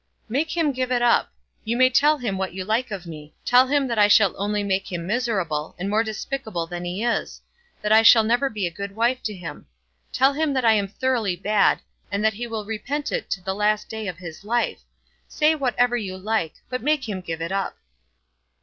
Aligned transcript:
"Make 0.27 0.57
him 0.57 0.71
give 0.71 0.91
it 0.91 1.03
up. 1.03 1.31
You 1.63 1.77
may 1.77 1.91
tell 1.91 2.17
him 2.17 2.35
what 2.35 2.55
you 2.55 2.65
like 2.65 2.89
of 2.89 3.05
me. 3.05 3.35
Tell 3.45 3.67
him 3.67 3.87
that 3.87 3.99
I 3.99 4.07
shall 4.07 4.33
only 4.35 4.63
make 4.63 4.91
him 4.91 5.05
miserable, 5.05 5.75
and 5.77 5.91
more 5.91 6.03
despicable 6.03 6.65
than 6.65 6.83
he 6.85 7.03
is; 7.03 7.39
that 7.83 7.91
I 7.91 8.01
shall 8.01 8.23
never 8.23 8.49
be 8.49 8.65
a 8.65 8.71
good 8.71 8.95
wife 8.95 9.21
to 9.21 9.33
him. 9.35 9.67
Tell 10.11 10.33
him 10.33 10.53
that 10.53 10.65
I 10.65 10.73
am 10.73 10.87
thoroughly 10.87 11.35
bad, 11.35 11.81
and 12.11 12.25
that 12.25 12.33
he 12.33 12.47
will 12.47 12.65
repent 12.65 13.11
it 13.11 13.29
to 13.29 13.41
the 13.43 13.53
last 13.53 13.89
day 13.89 14.07
of 14.07 14.17
his 14.17 14.43
life. 14.43 14.79
Say 15.27 15.53
whatever 15.53 15.95
you 15.95 16.17
like, 16.17 16.55
but 16.67 16.81
make 16.81 17.07
him 17.07 17.21
give 17.21 17.39
it 17.39 17.51
up." 17.51 17.77